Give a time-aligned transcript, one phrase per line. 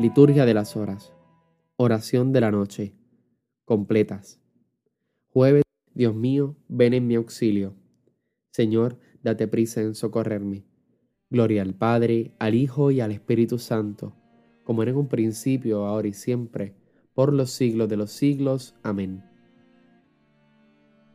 [0.00, 1.12] Liturgia de las horas.
[1.76, 2.94] Oración de la noche.
[3.66, 4.40] Completas.
[5.28, 5.62] Jueves,
[5.92, 7.74] Dios mío, ven en mi auxilio.
[8.50, 10.64] Señor, date prisa en socorrerme.
[11.28, 14.16] Gloria al Padre, al Hijo y al Espíritu Santo,
[14.64, 16.74] como era en un principio, ahora y siempre,
[17.12, 18.76] por los siglos de los siglos.
[18.82, 19.22] Amén.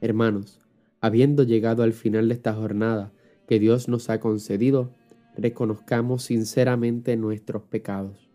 [0.00, 0.60] Hermanos,
[1.00, 3.12] habiendo llegado al final de esta jornada
[3.48, 4.94] que Dios nos ha concedido,
[5.36, 8.27] reconozcamos sinceramente nuestros pecados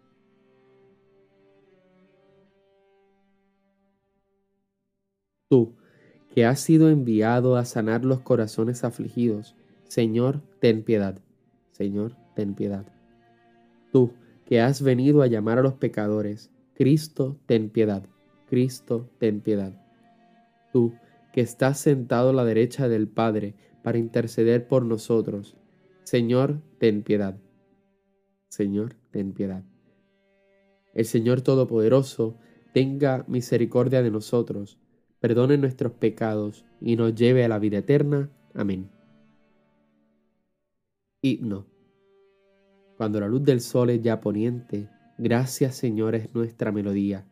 [5.53, 5.75] Tú,
[6.33, 9.55] que has sido enviado a sanar los corazones afligidos,
[9.87, 11.19] Señor, ten piedad.
[11.69, 12.87] Señor, ten piedad.
[13.91, 14.13] Tú,
[14.47, 18.03] que has venido a llamar a los pecadores, Cristo, ten piedad.
[18.47, 19.79] Cristo, ten piedad.
[20.71, 20.95] Tú,
[21.31, 25.55] que estás sentado a la derecha del Padre para interceder por nosotros,
[26.01, 27.37] Señor, ten piedad.
[28.49, 29.63] Señor, ten piedad.
[30.95, 32.39] El Señor Todopoderoso
[32.73, 34.79] tenga misericordia de nosotros
[35.23, 38.29] perdone nuestros pecados y nos lleve a la vida eterna.
[38.53, 38.89] Amén.
[41.21, 41.65] Himno.
[42.97, 47.25] Cuando la luz del sol es ya poniente, gracias Señor es nuestra melodía.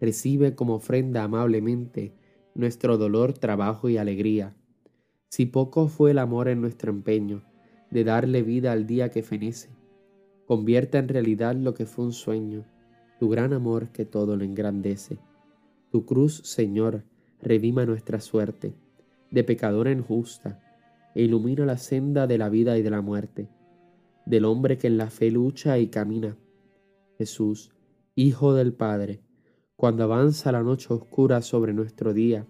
[0.00, 2.14] Recibe como ofrenda amablemente
[2.54, 4.56] nuestro dolor, trabajo y alegría.
[5.28, 7.42] Si poco fue el amor en nuestro empeño
[7.90, 9.68] de darle vida al día que fenece,
[10.46, 12.64] convierta en realidad lo que fue un sueño,
[13.20, 15.18] tu gran amor que todo lo engrandece.
[15.90, 17.04] Tu cruz, Señor,
[17.40, 18.74] redima nuestra suerte,
[19.30, 20.60] de pecadora en justa,
[21.14, 23.48] e ilumina la senda de la vida y de la muerte,
[24.26, 26.36] del hombre que en la fe lucha y camina.
[27.18, 27.72] Jesús,
[28.14, 29.20] Hijo del Padre,
[29.76, 32.46] cuando avanza la noche oscura sobre nuestro día,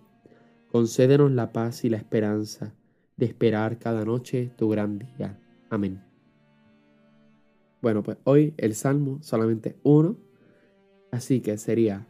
[0.70, 2.74] concédenos la paz y la esperanza
[3.16, 5.40] de esperar cada noche tu gran día.
[5.70, 6.02] Amén.
[7.82, 10.16] Bueno, pues hoy el Salmo solamente uno,
[11.10, 12.06] así que sería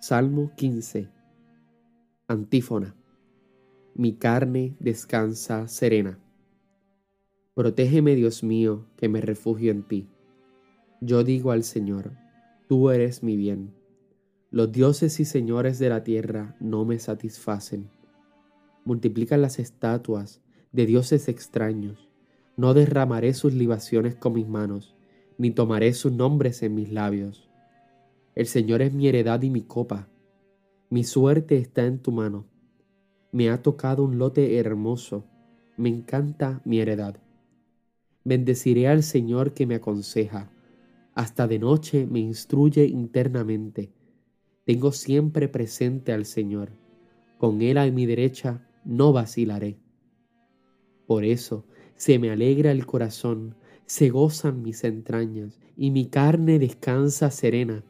[0.00, 1.17] Salmo 15
[2.30, 2.94] Antífona.
[3.94, 6.18] Mi carne descansa serena.
[7.54, 10.10] Protégeme, Dios mío, que me refugio en ti.
[11.00, 12.12] Yo digo al Señor,
[12.68, 13.72] tú eres mi bien.
[14.50, 17.88] Los dioses y señores de la tierra no me satisfacen.
[18.84, 22.10] Multiplican las estatuas de dioses extraños.
[22.58, 24.94] No derramaré sus libaciones con mis manos,
[25.38, 27.48] ni tomaré sus nombres en mis labios.
[28.34, 30.10] El Señor es mi heredad y mi copa
[30.90, 32.46] mi suerte está en tu mano.
[33.30, 35.26] Me ha tocado un lote hermoso.
[35.76, 37.20] Me encanta mi heredad.
[38.24, 40.50] Bendeciré al Señor que me aconseja.
[41.14, 43.92] Hasta de noche me instruye internamente.
[44.64, 46.70] Tengo siempre presente al Señor.
[47.36, 49.78] Con Él a mi derecha no vacilaré.
[51.06, 51.66] Por eso
[51.96, 57.84] se me alegra el corazón, se gozan mis entrañas, y mi carne descansa serena,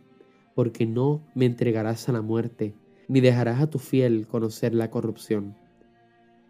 [0.56, 2.74] porque no me entregarás a la muerte
[3.08, 5.56] ni dejarás a tu fiel conocer la corrupción.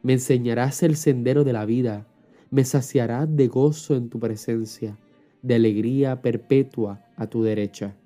[0.02, 2.06] Me enseñarás el sendero de la vida,
[2.50, 4.98] me saciarás de gozo en tu presencia,
[5.42, 7.96] de alegría perpetua a tu derecha.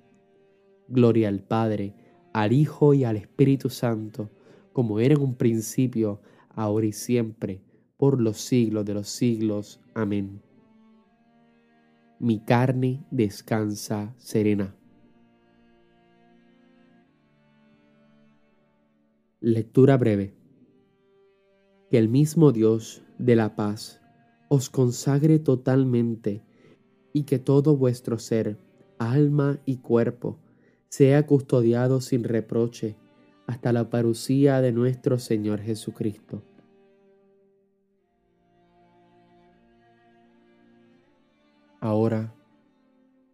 [0.87, 1.93] Gloria al Padre,
[2.33, 4.29] al Hijo y al Espíritu Santo,
[4.71, 7.61] como era en un principio, ahora y siempre,
[7.97, 9.79] por los siglos de los siglos.
[9.93, 10.41] Amén.
[12.19, 14.75] Mi carne descansa serena.
[19.45, 20.33] Lectura breve.
[21.89, 23.99] Que el mismo Dios de la paz
[24.47, 26.41] os consagre totalmente
[27.11, 28.57] y que todo vuestro ser,
[28.99, 30.39] alma y cuerpo
[30.87, 32.95] sea custodiado sin reproche
[33.45, 36.41] hasta la parucía de nuestro Señor Jesucristo.
[41.81, 42.33] Ahora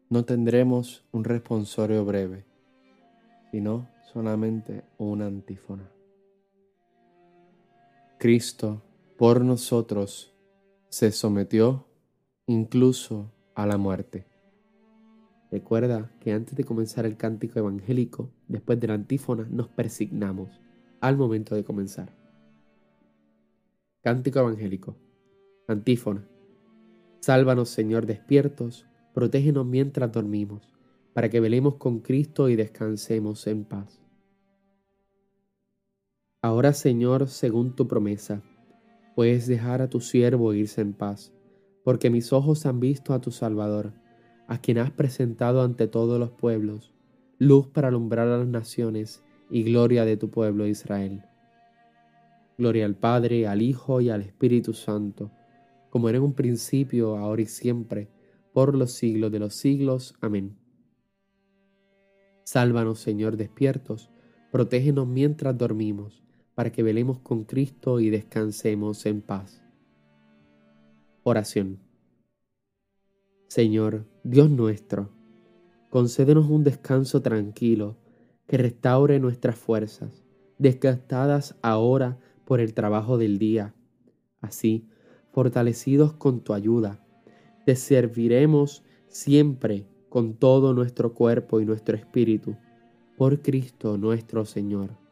[0.10, 2.46] no tendremos un responsorio breve,
[3.52, 5.99] sino solamente una antífona.
[8.20, 8.82] Cristo
[9.18, 10.36] por nosotros
[10.90, 11.88] se sometió
[12.48, 14.28] incluso a la muerte.
[15.50, 20.60] Recuerda que antes de comenzar el cántico evangélico, después de la antífona, nos persignamos
[21.00, 22.14] al momento de comenzar.
[24.02, 24.98] Cántico evangélico.
[25.70, 26.28] Antífona.
[27.22, 30.74] Sálvanos, Señor, despiertos, protégenos mientras dormimos,
[31.14, 34.09] para que velemos con Cristo y descansemos en paz.
[36.42, 38.42] Ahora, Señor, según tu promesa,
[39.14, 41.34] puedes dejar a tu siervo irse en paz,
[41.84, 43.92] porque mis ojos han visto a tu Salvador,
[44.48, 46.94] a quien has presentado ante todos los pueblos,
[47.40, 51.24] luz para alumbrar a las naciones y gloria de tu pueblo Israel.
[52.58, 55.32] Gloria al Padre, al Hijo y al Espíritu Santo,
[55.90, 58.08] como era en un principio, ahora y siempre,
[58.54, 60.16] por los siglos de los siglos.
[60.22, 60.58] Amén.
[62.46, 64.10] Sálvanos, Señor, despiertos,
[64.54, 66.24] protégenos mientras dormimos,
[66.60, 69.64] para que velemos con Cristo y descansemos en paz.
[71.24, 71.80] Oración.
[73.48, 75.10] Señor, Dios nuestro,
[75.90, 77.96] concédenos un descanso tranquilo
[78.46, 80.26] que restaure nuestras fuerzas,
[80.58, 83.74] desgastadas ahora por el trabajo del día.
[84.42, 84.86] Así,
[85.32, 87.02] fortalecidos con tu ayuda,
[87.66, 92.58] te serviremos siempre con todo nuestro cuerpo y nuestro espíritu,
[93.16, 95.09] por Cristo nuestro Señor.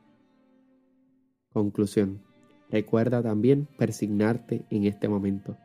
[1.57, 2.21] Conclusión.
[2.69, 5.57] Recuerda también persignarte en este momento.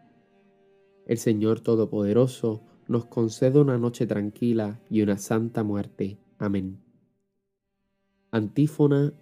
[1.04, 6.16] El Señor Todopoderoso nos concede una noche tranquila y una santa muerte.
[6.38, 6.78] Amén.
[8.30, 9.12] Antífona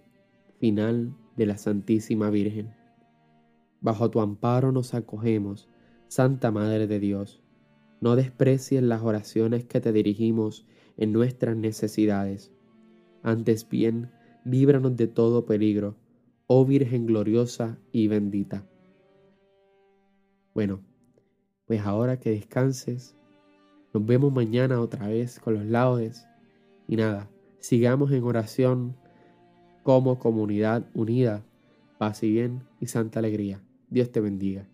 [0.61, 2.73] final de la Santísima Virgen.
[3.81, 5.67] Bajo tu amparo nos acogemos,
[6.07, 7.43] Santa Madre de Dios
[7.99, 10.65] no desprecies las oraciones que te dirigimos
[10.95, 12.53] en nuestras necesidades.
[13.23, 14.09] Antes bien,
[14.45, 15.97] líbranos de todo peligro,
[16.53, 18.67] oh Virgen gloriosa y bendita.
[20.53, 20.81] Bueno,
[21.65, 23.15] pues ahora que descanses,
[23.93, 26.27] nos vemos mañana otra vez con los laudes
[26.89, 28.97] y nada, sigamos en oración
[29.83, 31.45] como comunidad unida,
[31.97, 33.61] paz y bien y santa alegría.
[33.89, 34.67] Dios te bendiga.